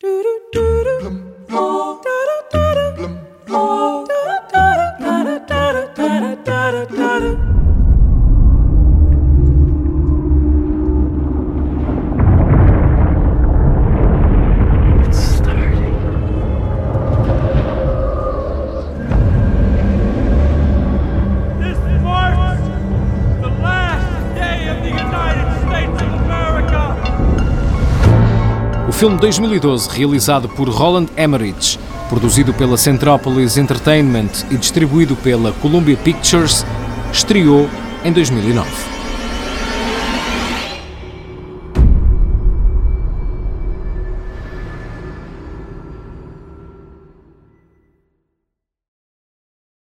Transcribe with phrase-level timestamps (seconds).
[0.00, 1.37] Do do do do.
[28.98, 36.66] Filme 2012 realizado por Roland Emmerich, produzido pela Centropolis Entertainment e distribuído pela Columbia Pictures,
[37.12, 37.70] estreou
[38.04, 38.97] em 2009.